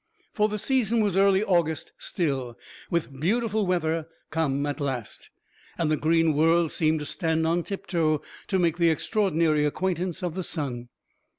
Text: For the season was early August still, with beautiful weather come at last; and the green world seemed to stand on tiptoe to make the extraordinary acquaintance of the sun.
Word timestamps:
For 0.33 0.49
the 0.49 0.57
season 0.57 1.01
was 1.01 1.15
early 1.15 1.43
August 1.43 1.91
still, 1.99 2.57
with 2.89 3.19
beautiful 3.19 3.67
weather 3.67 4.07
come 4.31 4.65
at 4.65 4.79
last; 4.79 5.29
and 5.77 5.91
the 5.91 5.95
green 5.95 6.33
world 6.33 6.71
seemed 6.71 7.01
to 7.01 7.05
stand 7.05 7.45
on 7.45 7.61
tiptoe 7.61 8.19
to 8.47 8.57
make 8.57 8.77
the 8.77 8.89
extraordinary 8.89 9.63
acquaintance 9.63 10.23
of 10.23 10.33
the 10.33 10.43
sun. 10.43 10.89